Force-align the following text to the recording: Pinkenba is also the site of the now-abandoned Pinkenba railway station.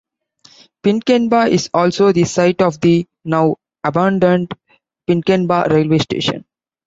Pinkenba 0.83 1.47
is 1.47 1.69
also 1.75 2.11
the 2.11 2.23
site 2.23 2.63
of 2.63 2.81
the 2.81 3.05
now-abandoned 3.23 4.51
Pinkenba 5.07 5.69
railway 5.69 5.99
station. 5.99 6.43